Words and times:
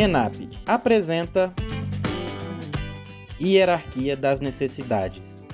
ENAP 0.00 0.48
apresenta 0.64 1.52
Hierarquia 3.40 4.16
das 4.16 4.40
Necessidades. 4.40 5.44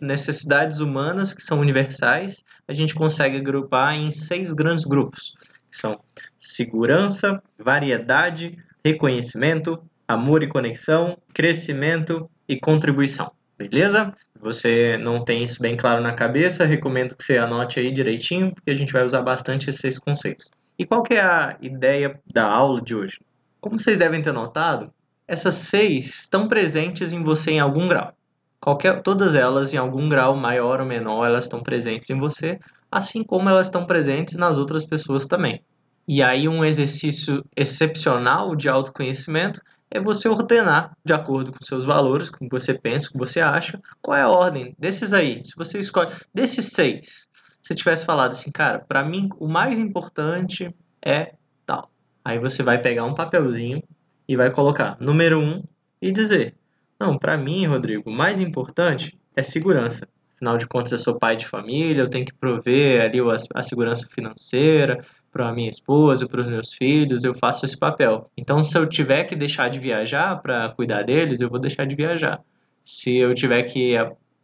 Necessidades 0.00 0.78
humanas 0.78 1.34
que 1.34 1.42
são 1.42 1.58
universais, 1.58 2.44
a 2.68 2.72
gente 2.72 2.94
consegue 2.94 3.36
agrupar 3.36 3.96
em 3.96 4.12
seis 4.12 4.52
grandes 4.52 4.84
grupos, 4.84 5.34
que 5.68 5.76
são 5.76 5.98
segurança, 6.38 7.42
variedade, 7.58 8.56
reconhecimento, 8.84 9.82
amor 10.06 10.44
e 10.44 10.48
conexão, 10.48 11.18
crescimento 11.34 12.30
e 12.48 12.60
contribuição. 12.60 13.32
Beleza? 13.58 14.14
Se 14.32 14.40
você 14.40 14.96
não 14.98 15.24
tem 15.24 15.42
isso 15.42 15.60
bem 15.60 15.76
claro 15.76 16.00
na 16.00 16.12
cabeça, 16.12 16.64
recomendo 16.64 17.16
que 17.16 17.24
você 17.24 17.36
anote 17.38 17.80
aí 17.80 17.92
direitinho, 17.92 18.54
porque 18.54 18.70
a 18.70 18.76
gente 18.76 18.92
vai 18.92 19.04
usar 19.04 19.22
bastante 19.22 19.68
esses 19.68 19.98
conceitos. 19.98 20.48
E 20.78 20.86
qual 20.86 21.02
que 21.02 21.14
é 21.14 21.20
a 21.20 21.56
ideia 21.60 22.20
da 22.32 22.46
aula 22.46 22.80
de 22.80 22.94
hoje? 22.94 23.20
Como 23.60 23.80
vocês 23.80 23.98
devem 23.98 24.22
ter 24.22 24.32
notado, 24.32 24.92
essas 25.26 25.56
seis 25.56 26.06
estão 26.06 26.46
presentes 26.46 27.12
em 27.12 27.22
você 27.22 27.50
em 27.50 27.58
algum 27.58 27.88
grau. 27.88 28.12
Qualquer, 28.60 29.02
todas 29.02 29.34
elas, 29.34 29.74
em 29.74 29.76
algum 29.76 30.08
grau 30.08 30.36
maior 30.36 30.80
ou 30.80 30.86
menor, 30.86 31.26
elas 31.26 31.44
estão 31.44 31.62
presentes 31.62 32.08
em 32.10 32.18
você, 32.18 32.60
assim 32.90 33.24
como 33.24 33.48
elas 33.48 33.66
estão 33.66 33.84
presentes 33.84 34.36
nas 34.36 34.56
outras 34.56 34.84
pessoas 34.84 35.26
também. 35.26 35.62
E 36.06 36.22
aí, 36.22 36.48
um 36.48 36.64
exercício 36.64 37.44
excepcional 37.56 38.54
de 38.54 38.68
autoconhecimento 38.68 39.60
é 39.90 40.00
você 40.00 40.28
ordenar 40.28 40.96
de 41.04 41.12
acordo 41.12 41.52
com 41.52 41.64
seus 41.64 41.84
valores, 41.84 42.30
com 42.30 42.44
o 42.44 42.48
que 42.48 42.54
você 42.54 42.72
pensa, 42.72 43.08
o 43.08 43.12
que 43.12 43.18
você 43.18 43.40
acha, 43.40 43.80
qual 44.00 44.16
é 44.16 44.22
a 44.22 44.28
ordem 44.28 44.74
desses 44.78 45.12
aí. 45.12 45.44
Se 45.44 45.56
você 45.56 45.80
escolhe 45.80 46.12
desses 46.32 46.66
seis, 46.66 47.28
se 47.62 47.74
tivesse 47.74 48.04
falado 48.04 48.30
assim, 48.30 48.50
cara, 48.50 48.78
para 48.78 49.04
mim 49.04 49.28
o 49.38 49.46
mais 49.46 49.78
importante 49.78 50.74
é 51.04 51.34
tal. 51.66 51.90
Aí 52.24 52.38
você 52.38 52.62
vai 52.62 52.80
pegar 52.80 53.04
um 53.04 53.14
papelzinho 53.14 53.82
e 54.26 54.36
vai 54.36 54.50
colocar 54.50 54.96
número 55.00 55.40
um 55.40 55.62
e 56.00 56.12
dizer, 56.12 56.54
não, 57.00 57.18
para 57.18 57.36
mim, 57.36 57.66
Rodrigo, 57.66 58.10
o 58.10 58.12
mais 58.12 58.40
importante 58.40 59.18
é 59.36 59.42
segurança. 59.42 60.08
Afinal 60.34 60.56
de 60.56 60.68
contas, 60.68 60.92
eu 60.92 60.98
sou 60.98 61.18
pai 61.18 61.34
de 61.34 61.46
família, 61.46 62.02
eu 62.02 62.10
tenho 62.10 62.24
que 62.24 62.32
prover 62.32 63.02
ali 63.02 63.18
a 63.54 63.62
segurança 63.62 64.06
financeira 64.08 65.04
para 65.32 65.52
minha 65.52 65.68
esposa, 65.68 66.28
para 66.28 66.40
os 66.40 66.48
meus 66.48 66.72
filhos, 66.72 67.24
eu 67.24 67.34
faço 67.34 67.64
esse 67.64 67.76
papel. 67.76 68.30
Então, 68.36 68.62
se 68.62 68.78
eu 68.78 68.86
tiver 68.86 69.24
que 69.24 69.34
deixar 69.34 69.68
de 69.68 69.80
viajar 69.80 70.36
para 70.40 70.68
cuidar 70.70 71.02
deles, 71.02 71.40
eu 71.40 71.50
vou 71.50 71.58
deixar 71.58 71.86
de 71.86 71.96
viajar. 71.96 72.40
Se 72.84 73.16
eu 73.16 73.34
tiver 73.34 73.64
que 73.64 73.94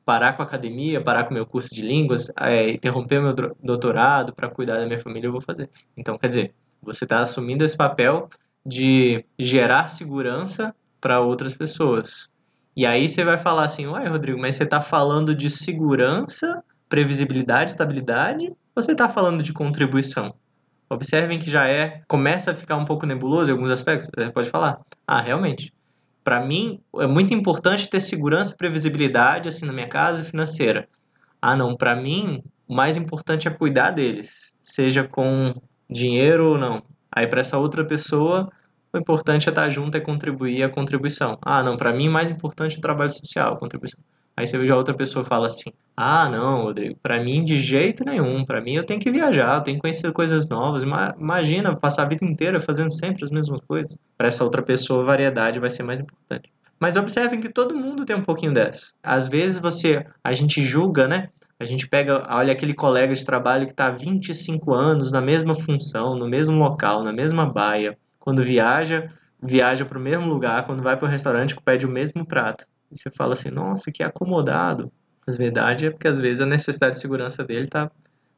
parar 0.05 0.35
com 0.35 0.43
a 0.43 0.45
academia, 0.45 1.03
parar 1.03 1.25
com 1.25 1.31
o 1.31 1.35
meu 1.35 1.47
curso 1.47 1.75
de 1.75 1.83
línguas, 1.83 2.31
é, 2.39 2.71
interromper 2.71 3.21
meu 3.21 3.35
doutorado 3.63 4.33
para 4.33 4.49
cuidar 4.49 4.79
da 4.79 4.87
minha 4.87 4.99
família, 4.99 5.29
eu 5.29 5.33
vou 5.33 5.41
fazer. 5.41 5.71
Então, 5.97 6.19
quer 6.19 6.29
dizer, 6.29 6.55
você 6.83 7.05
está 7.05 7.21
assumindo 7.21 7.65
esse 7.65 7.77
papel 7.77 8.29
de 8.65 9.25
gerar 9.39 9.89
segurança 9.89 10.75
para 11.01 11.21
outras 11.21 11.55
pessoas. 11.55 12.29
E 12.77 12.85
aí 12.85 13.09
você 13.09 13.25
vai 13.25 13.39
falar 13.39 13.65
assim, 13.65 13.87
uai, 13.87 14.09
Rodrigo, 14.09 14.39
mas 14.39 14.57
você 14.57 14.65
está 14.65 14.81
falando 14.81 15.35
de 15.35 15.49
segurança, 15.49 16.63
previsibilidade, 16.89 17.71
estabilidade, 17.71 18.49
ou 18.49 18.83
você 18.83 18.93
está 18.93 19.09
falando 19.09 19.43
de 19.43 19.53
contribuição? 19.53 20.35
Observem 20.91 21.39
que 21.39 21.51
já 21.51 21.67
é, 21.67 22.03
começa 22.07 22.51
a 22.51 22.55
ficar 22.55 22.77
um 22.77 22.85
pouco 22.85 23.07
nebuloso 23.07 23.51
em 23.51 23.55
alguns 23.55 23.71
aspectos. 23.71 24.11
Você 24.15 24.31
pode 24.31 24.51
falar, 24.51 24.81
ah, 25.07 25.21
realmente. 25.21 25.73
Para 26.25 26.45
mim, 26.45 26.81
é 26.97 27.07
muito 27.07 27.35
importante 27.35 27.89
ter 27.89 28.01
segurança 28.01 28.55
e 28.55 28.57
previsibilidade 28.57 29.49
assim 29.49 29.67
na 29.67 29.73
minha 29.73 29.89
casa 29.89 30.25
financeira. 30.25 30.89
Ah, 31.41 31.55
não, 31.55 31.77
para 31.77 31.95
mim, 31.95 32.43
o 32.67 32.75
mais 32.75 32.97
importante 32.97 33.47
é 33.47 33.51
cuidar 33.51 33.91
deles, 33.91 34.57
seja 34.63 35.05
com 35.07 35.55
dinheiro 35.89 36.53
ou 36.53 36.59
não. 36.59 36.83
Aí 37.13 37.27
para 37.27 37.41
essa 37.41 37.59
outra 37.59 37.85
pessoa, 37.85 38.51
o 38.93 38.99
importante 38.99 39.49
é 39.49 39.53
estar 39.53 39.69
junto, 39.69 39.97
é 39.97 40.01
contribuir 40.01 40.63
a 40.63 40.71
contribuição. 40.71 41.39
Ah, 41.43 41.63
não, 41.63 41.77
para 41.77 41.93
mim, 41.93 42.09
mais 42.09 42.31
importante 42.31 42.77
é 42.77 42.79
o 42.79 42.83
trabalho 42.83 43.11
social, 43.11 43.53
a 43.53 43.59
contribuição. 43.59 44.01
Aí 44.37 44.47
você 44.47 44.59
vê 44.59 44.71
a 44.71 44.77
outra 44.77 44.95
pessoa 44.95 45.25
fala 45.25 45.47
assim: 45.47 45.71
"Ah, 45.97 46.29
não, 46.29 46.63
Rodrigo, 46.63 46.99
para 47.03 47.23
mim 47.23 47.45
de 47.45 47.59
jeito 47.59 48.05
nenhum. 48.05 48.45
Para 48.45 48.61
mim 48.61 48.75
eu 48.75 48.85
tenho 48.85 49.01
que 49.01 49.11
viajar, 49.11 49.57
eu 49.57 49.63
tenho 49.63 49.77
que 49.77 49.83
conhecer 49.83 50.13
coisas 50.13 50.49
novas. 50.49 50.83
Imagina 51.19 51.77
passar 51.77 52.03
a 52.03 52.09
vida 52.09 52.25
inteira 52.25 52.59
fazendo 52.61 52.91
sempre 52.91 53.23
as 53.23 53.31
mesmas 53.31 53.61
coisas. 53.61 53.99
Para 54.17 54.29
essa 54.29 54.45
outra 54.45 54.63
pessoa, 54.63 55.03
a 55.03 55.07
variedade 55.07 55.61
vai 55.61 55.71
ser 55.71 55.83
mais 55.83 56.01
importante. 56.01 56.51
Mas 56.79 56.97
observem 56.97 57.41
que 57.41 57.49
todo 57.49 57.75
mundo 57.75 58.05
tem 58.05 58.17
um 58.17 58.23
pouquinho 58.23 58.53
dessa. 58.53 58.95
Às 59.03 59.29
vezes 59.29 59.59
você, 59.59 60.05
a 60.23 60.33
gente 60.33 60.61
julga, 60.63 61.07
né? 61.07 61.29
A 61.59 61.65
gente 61.65 61.89
pega, 61.89 62.27
olha 62.29 62.53
aquele 62.53 62.75
colega 62.75 63.15
de 63.15 63.25
trabalho 63.25 63.65
que 63.65 63.73
está 63.73 63.87
há 63.87 63.91
25 63.91 64.75
anos 64.75 65.13
na 65.13 65.21
mesma 65.21 65.55
função, 65.55 66.17
no 66.17 66.29
mesmo 66.29 66.59
local, 66.59 67.05
na 67.05 67.13
mesma 67.13 67.47
baia. 67.47 67.97
Quando 68.19 68.43
viaja, 68.43 69.09
viaja 69.41 69.85
para 69.85 69.99
o 69.99 70.01
mesmo 70.01 70.27
lugar, 70.27 70.67
quando 70.67 70.83
vai 70.83 70.97
para 70.97 71.07
o 71.07 71.11
restaurante, 71.11 71.57
pede 71.65 71.87
o 71.87 71.91
mesmo 71.91 72.27
prato. 72.27 72.67
E 72.95 72.99
você 72.99 73.11
fala 73.11 73.33
assim, 73.33 73.51
nossa, 73.51 73.91
que 73.91 74.03
acomodado. 74.03 74.91
Mas 75.27 75.37
verdade 75.37 75.87
é 75.87 75.91
porque 75.91 76.07
às 76.07 76.21
vezes 76.21 76.41
a 76.41 76.47
necessidade 76.47 76.95
de 76.95 77.01
segurança 77.01 77.43
dele 77.43 77.65
está 77.65 77.91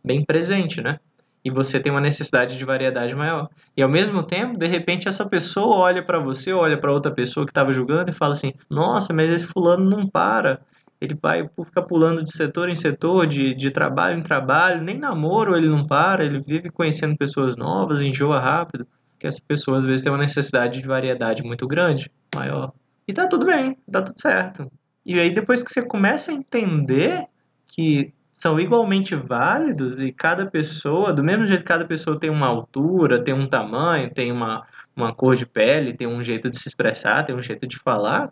bem 0.03 0.25
presente, 0.25 0.81
né? 0.81 0.99
E 1.45 1.51
você 1.51 1.79
tem 1.79 1.93
uma 1.93 2.01
necessidade 2.01 2.57
de 2.57 2.65
variedade 2.65 3.15
maior. 3.15 3.49
E 3.77 3.83
ao 3.83 3.89
mesmo 3.89 4.23
tempo, 4.23 4.59
de 4.59 4.67
repente, 4.67 5.07
essa 5.07 5.29
pessoa 5.29 5.77
olha 5.77 6.05
para 6.05 6.19
você, 6.19 6.53
olha 6.53 6.79
para 6.79 6.93
outra 6.93 7.13
pessoa 7.13 7.45
que 7.47 7.51
estava 7.51 7.73
julgando 7.73 8.11
e 8.11 8.15
fala 8.15 8.33
assim: 8.33 8.53
Nossa, 8.69 9.13
mas 9.13 9.29
esse 9.29 9.45
fulano 9.45 9.89
não 9.89 10.09
para. 10.09 10.61
Ele 11.01 11.17
vai 11.21 11.49
ficar 11.65 11.83
pulando 11.83 12.25
de 12.25 12.33
setor 12.33 12.69
em 12.69 12.75
setor, 12.75 13.27
de, 13.27 13.55
de 13.55 13.71
trabalho 13.71 14.19
em 14.19 14.23
trabalho, 14.23 14.83
nem 14.83 14.99
namoro 14.99 15.55
ele 15.55 15.69
não 15.69 15.87
para, 15.87 16.25
ele 16.25 16.41
vive 16.41 16.71
conhecendo 16.71 17.17
pessoas 17.17 17.55
novas, 17.55 18.01
enjoa 18.01 18.41
rápido. 18.41 18.87
Que 19.19 19.27
essa 19.27 19.41
pessoa 19.47 19.79
às 19.79 19.85
vezes 19.85 20.03
tem 20.03 20.11
uma 20.11 20.19
necessidade 20.19 20.81
de 20.81 20.89
variedade 20.89 21.43
muito 21.43 21.67
grande, 21.67 22.11
maior. 22.35 22.73
E 23.07 23.13
tá 23.13 23.29
tudo 23.29 23.47
bem, 23.47 23.77
tá 23.91 24.03
tudo 24.03 24.21
certo. 24.21 24.71
E 25.05 25.21
aí 25.21 25.33
depois 25.33 25.63
que 25.63 25.71
você 25.71 25.83
começa 25.83 26.33
a 26.33 26.35
entender 26.35 27.27
que 27.67 28.13
são 28.33 28.61
igualmente 28.61 29.15
válidos 29.15 29.99
e 30.01 30.13
cada 30.13 30.45
pessoa, 30.45 31.13
do 31.13 31.25
mesmo 31.25 31.47
jeito 31.47 31.61
que 31.61 31.69
cada 31.69 31.87
pessoa 31.87 32.21
tem 32.21 32.29
uma 32.29 32.47
altura, 32.47 33.23
tem 33.23 33.33
um 33.33 33.49
tamanho, 33.49 34.13
tem 34.13 34.31
uma, 34.31 34.67
uma 34.95 35.15
cor 35.15 35.37
de 35.37 35.47
pele, 35.47 35.97
tem 35.97 36.07
um 36.07 36.23
jeito 36.23 36.51
de 36.51 36.59
se 36.59 36.69
expressar, 36.69 37.25
tem 37.25 37.35
um 37.35 37.41
jeito 37.41 37.67
de 37.67 37.79
falar, 37.79 38.31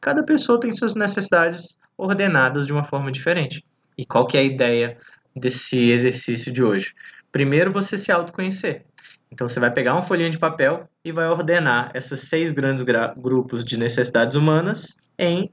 cada 0.00 0.24
pessoa 0.24 0.58
tem 0.58 0.72
suas 0.72 0.94
necessidades 0.94 1.80
ordenadas 1.96 2.66
de 2.66 2.72
uma 2.72 2.82
forma 2.82 3.12
diferente. 3.12 3.64
E 3.96 4.04
qual 4.04 4.26
que 4.26 4.36
é 4.36 4.40
a 4.40 4.44
ideia 4.44 4.98
desse 5.36 5.90
exercício 5.90 6.52
de 6.52 6.62
hoje? 6.64 6.92
Primeiro 7.30 7.72
você 7.72 7.96
se 7.96 8.10
autoconhecer. 8.10 8.84
Então 9.30 9.48
você 9.48 9.58
vai 9.58 9.70
pegar 9.70 9.94
uma 9.94 10.02
folhinha 10.02 10.30
de 10.30 10.38
papel 10.38 10.88
e 11.04 11.12
vai 11.12 11.28
ordenar 11.28 11.90
esses 11.94 12.28
seis 12.28 12.52
grandes 12.52 12.84
grupos 13.16 13.64
de 13.64 13.78
necessidades 13.78 14.36
humanas 14.36 14.98
em 15.18 15.50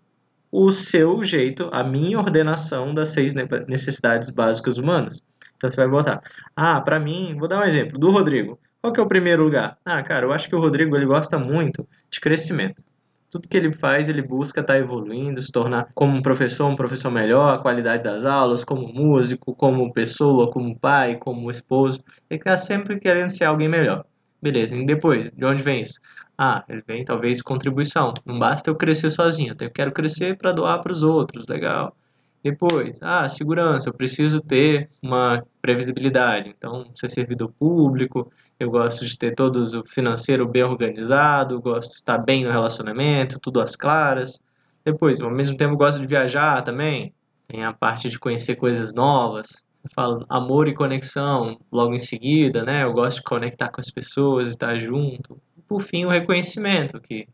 o 0.52 0.72
seu 0.72 1.24
jeito, 1.24 1.70
a 1.72 1.84
minha 1.84 2.20
ordenação 2.20 2.94
das 2.94 3.10
seis 3.10 3.34
necessidades 3.68 4.30
básicas 4.30 4.78
humanas. 4.78 5.22
Então 5.56 5.70
você 5.70 5.76
vai 5.76 5.88
botar, 5.88 6.22
ah, 6.56 6.82
para 6.82 7.00
mim, 7.00 7.36
vou 7.38 7.48
dar 7.48 7.62
um 7.62 7.64
exemplo 7.64 7.98
do 7.98 8.12
Rodrigo. 8.12 8.60
Qual 8.82 8.92
que 8.92 9.00
é 9.00 9.04
o 9.04 9.08
primeiro 9.08 9.44
lugar? 9.44 9.78
Ah, 9.86 10.02
cara, 10.02 10.26
eu 10.26 10.34
acho 10.34 10.50
que 10.50 10.56
o 10.56 10.60
Rodrigo 10.60 10.96
ele 10.96 11.06
gosta 11.06 11.38
muito 11.38 11.88
de 12.10 12.20
crescimento. 12.20 12.84
Tudo 13.32 13.48
que 13.48 13.56
ele 13.58 13.72
faz, 13.72 14.10
ele 14.10 14.22
busca 14.22 14.60
estar 14.62 14.74
tá 14.74 14.80
evoluindo, 14.80 15.42
se 15.42 15.52
tornar 15.52 15.90
como 15.96 16.18
um 16.18 16.22
professor, 16.22 16.68
um 16.68 16.76
professor 16.76 17.10
melhor, 17.10 17.56
a 17.56 17.58
qualidade 17.58 18.04
das 18.04 18.26
aulas, 18.26 18.66
como 18.66 18.92
músico, 18.94 19.56
como 19.56 19.92
pessoa, 19.94 20.52
como 20.52 20.78
pai, 20.78 21.18
como 21.18 21.50
esposo. 21.50 22.04
Ele 22.30 22.40
está 22.40 22.58
sempre 22.58 23.00
querendo 23.00 23.30
ser 23.30 23.46
alguém 23.46 23.70
melhor. 23.70 24.06
Beleza, 24.42 24.76
e 24.76 24.86
depois, 24.86 25.32
de 25.32 25.46
onde 25.46 25.64
vem 25.64 25.82
isso? 25.82 26.00
Ah, 26.38 26.66
ele 26.68 26.84
vem 26.86 27.06
talvez 27.06 27.42
contribuição. 27.42 28.14
Não 28.26 28.38
basta 28.38 28.70
eu 28.70 28.76
crescer 28.76 29.10
sozinho, 29.10 29.56
eu 29.60 29.72
quero 29.72 29.92
crescer 29.94 30.38
para 30.38 30.52
doar 30.52 30.82
para 30.82 30.92
os 30.92 31.02
outros, 31.02 31.48
legal. 31.48 31.96
Depois, 32.44 33.00
ah, 33.04 33.30
segurança, 33.30 33.90
eu 33.90 33.94
preciso 33.94 34.42
ter 34.42 34.90
uma 35.02 35.44
previsibilidade. 35.62 36.50
Então, 36.50 36.90
ser 36.96 37.10
servidor 37.10 37.52
público, 37.52 38.32
eu 38.60 38.72
gosto 38.72 39.06
de 39.06 39.16
ter 39.16 39.36
todo 39.36 39.64
o 39.64 39.88
financeiro 39.88 40.48
bem 40.48 40.64
organizado, 40.64 41.62
gosto 41.62 41.90
de 41.90 41.96
estar 41.96 42.18
bem 42.18 42.44
no 42.44 42.52
relacionamento, 42.52 43.40
tudo 43.40 43.62
às 43.62 43.76
claras. 43.76 44.42
Depois, 44.84 45.22
ao 45.22 45.30
mesmo 45.30 45.56
tempo, 45.56 45.78
gosto 45.78 46.00
de 46.02 46.08
viajar 46.08 46.64
também. 46.64 47.14
Tem 47.48 47.64
a 47.64 47.74
parte 47.74 48.10
de 48.10 48.18
conhecer 48.18 48.56
coisas 48.56 48.94
novas. 48.94 49.64
Eu 49.84 49.90
falo 49.94 50.26
amor 50.28 50.68
e 50.68 50.74
conexão 50.74 51.60
logo 51.72 51.94
em 51.94 52.00
seguida, 52.00 52.64
né? 52.64 52.84
Eu 52.84 52.94
gosto 52.94 53.18
de 53.18 53.24
conectar 53.24 53.70
com 53.70 53.82
as 53.82 53.92
pessoas, 53.92 54.50
estar 54.50 54.80
junto. 54.80 55.40
Por 55.68 55.82
fim, 55.82 56.06
o 56.06 56.10
reconhecimento, 56.10 57.00
que 57.00 57.28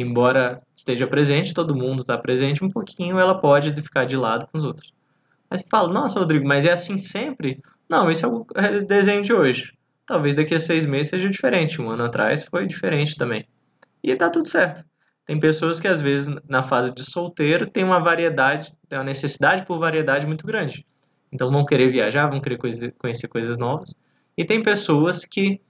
embora 0.00 0.62
esteja 0.74 1.06
presente, 1.06 1.52
todo 1.52 1.76
mundo 1.76 2.02
está 2.02 2.16
presente 2.16 2.64
um 2.64 2.68
pouquinho, 2.68 3.18
ela 3.18 3.38
pode 3.38 3.74
ficar 3.82 4.04
de 4.04 4.16
lado 4.16 4.46
com 4.50 4.56
os 4.56 4.64
outros. 4.64 4.92
Aí 5.50 5.58
você 5.58 5.66
fala, 5.70 5.92
nossa, 5.92 6.18
Rodrigo, 6.18 6.46
mas 6.46 6.64
é 6.64 6.72
assim 6.72 6.96
sempre? 6.96 7.62
Não, 7.88 8.10
esse 8.10 8.24
é 8.24 8.28
o 8.28 8.46
desenho 8.88 9.22
de 9.22 9.34
hoje. 9.34 9.74
Talvez 10.06 10.34
daqui 10.34 10.54
a 10.54 10.60
seis 10.60 10.86
meses 10.86 11.08
seja 11.08 11.28
diferente. 11.28 11.80
Um 11.80 11.90
ano 11.90 12.04
atrás 12.04 12.42
foi 12.42 12.66
diferente 12.66 13.16
também. 13.16 13.46
E 14.02 14.14
tá 14.16 14.30
tudo 14.30 14.48
certo. 14.48 14.84
Tem 15.26 15.38
pessoas 15.38 15.78
que, 15.78 15.86
às 15.86 16.00
vezes, 16.00 16.34
na 16.48 16.62
fase 16.62 16.92
de 16.92 17.04
solteiro, 17.04 17.66
tem 17.66 17.84
uma 17.84 18.00
variedade, 18.00 18.74
tem 18.88 18.98
uma 18.98 19.04
necessidade 19.04 19.64
por 19.64 19.78
variedade 19.78 20.26
muito 20.26 20.46
grande. 20.46 20.84
Então, 21.30 21.50
vão 21.50 21.64
querer 21.64 21.90
viajar, 21.90 22.28
vão 22.28 22.40
querer 22.40 22.58
conhecer 22.98 23.28
coisas 23.28 23.58
novas. 23.58 23.94
E 24.36 24.44
tem 24.44 24.62
pessoas 24.62 25.24
que 25.24 25.60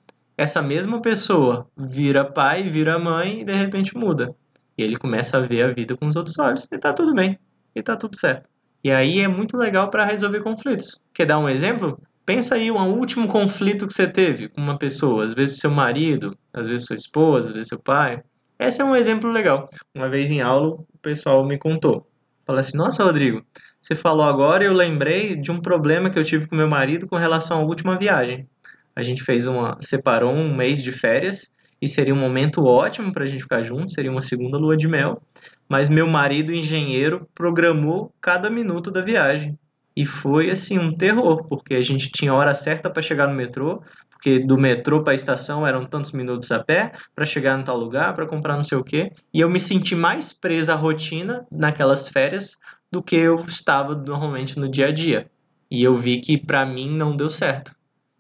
essa 0.43 0.61
mesma 0.61 1.01
pessoa 1.01 1.69
vira 1.77 2.25
pai, 2.25 2.65
vira 2.65 2.99
mãe 2.99 3.41
e 3.41 3.45
de 3.45 3.53
repente 3.53 3.97
muda. 3.97 4.35
E 4.77 4.83
ele 4.83 4.97
começa 4.97 5.39
a 5.39 5.41
ver 5.41 5.63
a 5.63 5.73
vida 5.73 5.97
com 5.97 6.07
os 6.07 6.17
outros 6.17 6.39
olhos 6.39 6.67
e 6.71 6.79
tá 6.79 6.93
tudo 6.93 7.15
bem, 7.15 7.39
e 7.75 7.83
tá 7.83 7.97
tudo 7.97 8.19
certo. 8.19 8.51
E 8.83 8.91
aí 8.91 9.21
é 9.21 9.29
muito 9.29 9.57
legal 9.57 9.89
para 9.89 10.05
resolver 10.05 10.41
conflitos. 10.41 11.01
Quer 11.15 11.27
dar 11.27 11.39
um 11.39 11.49
exemplo? 11.49 12.01
Pensa 12.27 12.57
aí 12.57 12.71
um 12.71 12.99
último 12.99 13.29
conflito 13.29 13.87
que 13.87 13.93
você 13.93 14.09
teve 14.09 14.49
com 14.49 14.61
uma 14.61 14.77
pessoa, 14.77 15.25
às 15.25 15.33
vezes 15.33 15.59
seu 15.59 15.71
marido, 15.71 16.37
às 16.53 16.67
vezes 16.67 16.87
sua 16.87 16.97
esposa, 16.97 17.49
às 17.49 17.53
vezes 17.53 17.69
seu 17.69 17.79
pai. 17.79 18.23
Esse 18.59 18.83
é 18.83 18.85
um 18.85 18.97
exemplo 18.97 19.31
legal. 19.31 19.69
Uma 19.95 20.09
vez 20.09 20.31
em 20.31 20.41
aula, 20.41 20.75
o 20.75 20.99
pessoal 21.01 21.45
me 21.45 21.59
contou. 21.59 22.07
Fala 22.45 22.61
assim: 22.61 22.77
Nossa, 22.77 23.05
Rodrigo, 23.05 23.45
você 23.81 23.95
falou 23.95 24.25
agora 24.25 24.65
e 24.65 24.67
eu 24.67 24.73
lembrei 24.73 25.37
de 25.37 25.51
um 25.51 25.61
problema 25.61 26.11
que 26.11 26.19
eu 26.19 26.25
tive 26.25 26.47
com 26.47 26.57
meu 26.57 26.69
marido 26.69 27.07
com 27.07 27.17
relação 27.17 27.61
à 27.61 27.65
última 27.65 27.99
viagem. 27.99 28.49
A 28.95 29.03
gente 29.03 29.23
fez 29.23 29.47
uma. 29.47 29.77
separou 29.81 30.33
um 30.33 30.55
mês 30.55 30.83
de 30.83 30.93
férias 30.93 31.51
e 31.81 31.89
seria 31.89 32.15
um 32.15 32.19
momento 32.19 32.65
ótimo 32.65 33.13
para 33.13 33.25
a 33.25 33.27
gente 33.27 33.43
ficar 33.43 33.63
junto, 33.63 33.93
seria 33.93 34.11
uma 34.11 34.23
segunda 34.23 34.57
lua 34.57 34.77
de 34.77 34.87
mel. 34.87 35.21
Mas 35.69 35.89
meu 35.89 36.07
marido, 36.07 36.53
engenheiro, 36.53 37.27
programou 37.35 38.13
cada 38.21 38.49
minuto 38.49 38.91
da 38.91 39.01
viagem. 39.01 39.59
E 39.97 40.07
foi 40.07 40.51
assim 40.51 40.79
um 40.79 40.97
terror, 40.97 41.47
porque 41.49 41.75
a 41.75 41.83
gente 41.83 42.11
tinha 42.11 42.33
hora 42.33 42.55
certa 42.55 42.89
para 42.89 43.03
chegar 43.03 43.27
no 43.27 43.35
metrô, 43.35 43.83
porque 44.11 44.39
do 44.39 44.57
metrô 44.57 45.03
para 45.03 45.13
a 45.13 45.15
estação 45.15 45.67
eram 45.67 45.85
tantos 45.85 46.13
minutos 46.13 46.51
a 46.53 46.63
pé 46.63 46.93
para 47.15 47.27
chegar 47.27 47.59
em 47.59 47.65
tal 47.65 47.77
lugar, 47.77 48.15
para 48.15 48.27
comprar 48.27 48.57
não 48.57 48.65
sei 48.65 48.79
o 48.79 48.85
quê. 48.85 49.11
E 49.35 49.41
eu 49.41 49.51
me 49.51 49.59
senti 49.59 49.95
mais 49.95 50.33
presa 50.33 50.75
à 50.75 50.77
rotina 50.77 51.45
naquelas 51.51 52.09
férias 52.09 52.57
do 52.91 53.03
que 53.03 53.17
eu 53.17 53.35
estava 53.35 53.95
normalmente 53.95 54.59
no 54.59 54.71
dia 54.71 54.87
a 54.87 54.93
dia. 54.93 55.31
E 55.71 55.83
eu 55.83 55.95
vi 55.95 56.21
que 56.21 56.39
para 56.39 56.65
mim 56.65 56.89
não 56.89 57.17
deu 57.17 57.29
certo. 57.29 57.73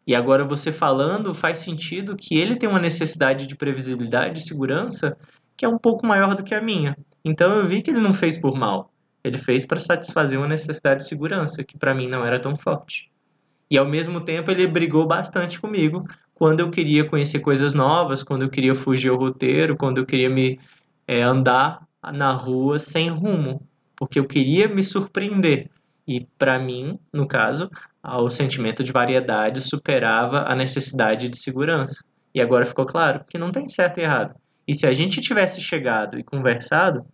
E 0.07 0.15
agora 0.15 0.45
você 0.45 0.73
falando 0.73 1.35
faz 1.35 1.59
sentido 1.59 2.17
que 2.17 2.37
ele 2.37 2.57
tem 2.57 2.69
uma 2.69 2.81
necessidade 2.81 3.47
de 3.47 3.55
previsibilidade 3.55 4.41
e 4.41 4.43
segurança 4.43 5.17
que 5.57 5.65
é 5.65 5.69
um 5.69 5.79
pouco 5.79 6.07
maior 6.07 6.35
do 6.35 6.43
que 6.43 6.55
a 6.55 6.61
minha. 6.61 6.97
Então 7.25 7.55
eu 7.55 7.65
vi 7.65 7.83
que 7.83 7.91
ele 7.91 8.01
não 8.01 8.13
fez 8.13 8.37
por 8.37 8.59
mal. 8.59 8.93
Ele 9.23 9.39
fez 9.39 9.65
para 9.65 9.79
satisfazer 9.79 10.39
uma 10.39 10.49
necessidade 10.49 11.03
de 11.03 11.09
segurança 11.09 11.63
que 11.63 11.79
para 11.79 11.95
mim 11.95 12.09
não 12.09 12.25
era 12.25 12.41
tão 12.41 12.57
forte. 12.57 13.11
E 13.71 13.79
ao 13.79 13.87
mesmo 13.87 14.21
tempo 14.21 14.51
ele 14.51 14.67
brigou 14.67 15.07
bastante 15.07 15.61
comigo 15.61 16.05
quando 16.35 16.61
eu 16.61 16.71
queria 16.71 17.09
conhecer 17.09 17.39
coisas 17.39 17.73
novas, 17.73 18.23
quando 18.23 18.43
eu 18.43 18.51
queria 18.51 18.75
fugir 18.75 19.11
ao 19.11 19.17
roteiro, 19.17 19.77
quando 19.77 19.99
eu 19.99 20.07
queria 20.07 20.29
me 20.29 20.59
é, 21.07 21.23
andar 21.23 21.87
na 22.13 22.33
rua 22.33 22.81
sem 22.81 23.09
rumo, 23.09 23.67
porque 23.95 24.19
eu 24.19 24.27
queria 24.27 24.67
me 24.67 24.83
surpreender. 24.83 25.71
E 26.07 26.27
para 26.37 26.59
mim, 26.59 26.99
no 27.13 27.29
caso, 27.29 27.71
o 28.05 28.29
sentimento 28.29 28.83
de 28.83 28.93
variedade 28.93 29.61
superava 29.61 30.45
a 30.49 30.57
necessidade 30.57 31.29
de 31.29 31.39
segurança. 31.39 32.05
E 32.35 32.41
agora 32.41 32.65
ficou 32.65 32.85
claro 32.85 33.25
que 33.29 33.39
não 33.39 33.53
tem 33.53 33.69
certo 33.69 33.99
e 33.99 34.03
errado. 34.03 34.35
E 34.67 34.75
se 34.75 34.87
a 34.87 34.93
gente 34.93 35.21
tivesse 35.21 35.61
chegado 35.61 36.19
e 36.19 36.25
conversado, 36.25 37.05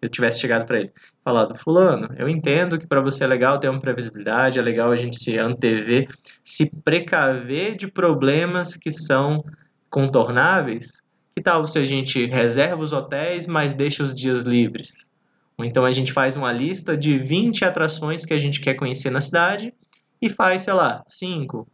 eu 0.00 0.08
tivesse 0.08 0.40
chegado 0.40 0.64
para 0.66 0.80
ele, 0.80 0.92
falado, 1.22 1.54
fulano, 1.54 2.08
eu 2.16 2.28
entendo 2.28 2.78
que 2.78 2.86
para 2.86 3.02
você 3.02 3.24
é 3.24 3.26
legal 3.26 3.58
ter 3.58 3.68
uma 3.68 3.80
previsibilidade, 3.80 4.58
é 4.58 4.62
legal 4.62 4.90
a 4.90 4.96
gente 4.96 5.18
se 5.18 5.38
antever, 5.38 6.08
se 6.42 6.70
precaver 6.82 7.76
de 7.76 7.86
problemas 7.86 8.76
que 8.76 8.90
são 8.90 9.44
contornáveis. 9.90 11.02
Que 11.34 11.42
tal 11.42 11.66
se 11.66 11.78
a 11.78 11.84
gente 11.84 12.26
reserva 12.26 12.82
os 12.82 12.92
hotéis, 12.92 13.46
mas 13.46 13.74
deixa 13.74 14.02
os 14.02 14.14
dias 14.14 14.44
livres? 14.44 15.10
Ou 15.58 15.64
então 15.64 15.84
a 15.84 15.92
gente 15.92 16.12
faz 16.12 16.34
uma 16.34 16.52
lista 16.52 16.96
de 16.96 17.18
20 17.18 17.64
atrações 17.64 18.24
que 18.24 18.32
a 18.32 18.38
gente 18.38 18.60
quer 18.60 18.74
conhecer 18.74 19.10
na 19.10 19.20
cidade 19.20 19.74
e 20.20 20.28
faz, 20.28 20.62
sei 20.62 20.74
lá, 20.74 21.02
5, 21.08 21.66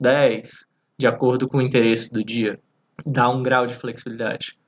10, 0.00 0.66
de 0.98 1.06
acordo 1.06 1.48
com 1.48 1.58
o 1.58 1.62
interesse 1.62 2.10
do 2.12 2.24
dia. 2.24 2.58
Dá 3.04 3.28
um 3.28 3.42
grau 3.42 3.66
de 3.66 3.74
flexibilidade. 3.74 4.58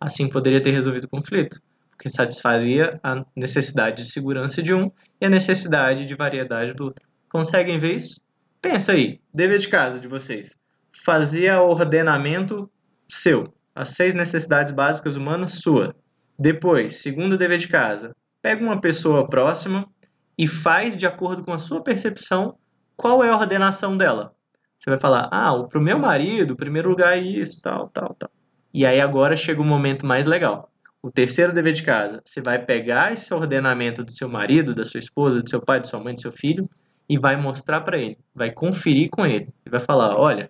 Assim 0.00 0.28
poderia 0.28 0.62
ter 0.62 0.70
resolvido 0.70 1.04
o 1.04 1.08
conflito 1.08 1.60
que 1.98 2.10
satisfazia 2.10 2.98
a 3.02 3.24
necessidade 3.36 4.02
de 4.02 4.10
segurança 4.10 4.60
de 4.60 4.74
um 4.74 4.90
e 5.20 5.26
a 5.26 5.30
necessidade 5.30 6.04
de 6.04 6.16
variedade 6.16 6.74
do 6.74 6.86
outro. 6.86 7.04
Conseguem 7.28 7.78
ver 7.78 7.94
isso? 7.94 8.20
Pensa 8.60 8.92
aí, 8.92 9.20
dever 9.32 9.60
de 9.60 9.68
casa 9.68 10.00
de 10.00 10.08
vocês. 10.08 10.58
Fazia 11.04 11.62
ordenamento 11.62 12.68
seu, 13.08 13.54
as 13.74 13.90
seis 13.90 14.14
necessidades 14.14 14.72
básicas 14.72 15.14
humanas 15.14 15.60
sua. 15.60 15.94
Depois, 16.38 16.96
segundo 16.96 17.38
dever 17.38 17.58
de 17.58 17.68
casa, 17.68 18.14
pega 18.40 18.64
uma 18.64 18.80
pessoa 18.80 19.28
próxima 19.28 19.88
e 20.36 20.48
faz 20.48 20.96
de 20.96 21.06
acordo 21.06 21.44
com 21.44 21.52
a 21.52 21.58
sua 21.58 21.82
percepção 21.82 22.58
qual 23.02 23.24
é 23.24 23.30
a 23.30 23.36
ordenação 23.36 23.96
dela. 23.96 24.32
Você 24.78 24.88
vai 24.88 24.98
falar, 24.98 25.28
ah, 25.32 25.52
para 25.68 25.78
o 25.78 25.82
meu 25.82 25.98
marido, 25.98 26.54
primeiro 26.54 26.88
lugar 26.88 27.18
é 27.18 27.20
isso, 27.20 27.60
tal, 27.60 27.88
tal, 27.88 28.14
tal. 28.14 28.30
E 28.72 28.86
aí 28.86 29.00
agora 29.00 29.34
chega 29.34 29.60
o 29.60 29.64
momento 29.64 30.06
mais 30.06 30.24
legal. 30.24 30.70
O 31.02 31.10
terceiro 31.10 31.52
dever 31.52 31.72
de 31.72 31.82
casa, 31.82 32.22
você 32.24 32.40
vai 32.40 32.64
pegar 32.64 33.12
esse 33.12 33.34
ordenamento 33.34 34.04
do 34.04 34.12
seu 34.12 34.28
marido, 34.28 34.72
da 34.72 34.84
sua 34.84 35.00
esposa, 35.00 35.42
do 35.42 35.50
seu 35.50 35.60
pai, 35.60 35.80
de 35.80 35.88
sua 35.88 35.98
mãe, 35.98 36.14
do 36.14 36.20
seu 36.20 36.30
filho 36.30 36.70
e 37.08 37.18
vai 37.18 37.36
mostrar 37.36 37.80
para 37.80 37.98
ele, 37.98 38.16
vai 38.32 38.52
conferir 38.52 39.10
com 39.10 39.26
ele 39.26 39.48
e 39.66 39.68
vai 39.68 39.80
falar: 39.80 40.16
olha, 40.16 40.48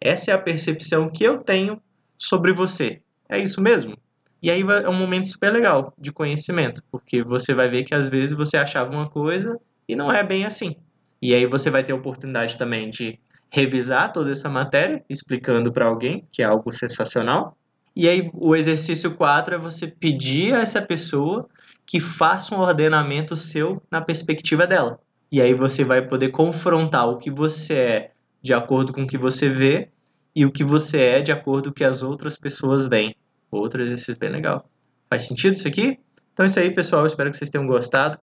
essa 0.00 0.32
é 0.32 0.34
a 0.34 0.38
percepção 0.38 1.08
que 1.08 1.22
eu 1.22 1.38
tenho 1.38 1.80
sobre 2.18 2.52
você. 2.52 3.00
É 3.28 3.38
isso 3.38 3.62
mesmo? 3.62 3.96
E 4.42 4.50
aí 4.50 4.62
é 4.62 4.88
um 4.88 4.98
momento 4.98 5.28
super 5.28 5.52
legal 5.52 5.94
de 5.96 6.10
conhecimento, 6.10 6.82
porque 6.90 7.22
você 7.22 7.54
vai 7.54 7.70
ver 7.70 7.84
que 7.84 7.94
às 7.94 8.08
vezes 8.08 8.36
você 8.36 8.56
achava 8.56 8.90
uma 8.90 9.08
coisa 9.08 9.56
e 9.88 9.94
não 9.94 10.12
é 10.12 10.24
bem 10.24 10.44
assim. 10.44 10.76
E 11.22 11.34
aí 11.34 11.46
você 11.46 11.70
vai 11.70 11.84
ter 11.84 11.92
a 11.92 11.96
oportunidade 11.96 12.58
também 12.58 12.90
de 12.90 13.18
revisar 13.48 14.12
toda 14.12 14.32
essa 14.32 14.48
matéria, 14.48 15.04
explicando 15.08 15.72
para 15.72 15.86
alguém, 15.86 16.26
que 16.32 16.42
é 16.42 16.44
algo 16.44 16.72
sensacional, 16.72 17.56
e 17.94 18.08
aí 18.08 18.30
o 18.32 18.56
exercício 18.56 19.14
4 19.14 19.54
é 19.54 19.58
você 19.58 19.86
pedir 19.86 20.54
a 20.54 20.60
essa 20.60 20.80
pessoa 20.80 21.48
que 21.86 22.00
faça 22.00 22.54
um 22.54 22.60
ordenamento 22.60 23.36
seu 23.36 23.82
na 23.90 24.00
perspectiva 24.00 24.66
dela. 24.66 24.98
E 25.30 25.40
aí 25.40 25.54
você 25.54 25.84
vai 25.84 26.06
poder 26.06 26.30
confrontar 26.30 27.08
o 27.08 27.18
que 27.18 27.30
você 27.30 27.74
é 27.74 28.10
de 28.40 28.54
acordo 28.54 28.92
com 28.92 29.02
o 29.02 29.06
que 29.06 29.18
você 29.18 29.48
vê 29.48 29.90
e 30.34 30.46
o 30.46 30.50
que 30.50 30.64
você 30.64 31.02
é 31.02 31.20
de 31.20 31.30
acordo 31.30 31.64
com 31.64 31.70
o 31.70 31.74
que 31.74 31.84
as 31.84 32.02
outras 32.02 32.36
pessoas 32.36 32.86
veem. 32.86 33.14
Outro 33.50 33.82
exercício 33.82 34.16
bem 34.18 34.30
legal. 34.30 34.68
Faz 35.10 35.24
sentido 35.24 35.54
isso 35.54 35.68
aqui? 35.68 35.98
Então 36.32 36.44
é 36.44 36.46
isso 36.46 36.58
aí, 36.58 36.70
pessoal. 36.72 37.04
Espero 37.04 37.30
que 37.30 37.36
vocês 37.36 37.50
tenham 37.50 37.66
gostado. 37.66 38.18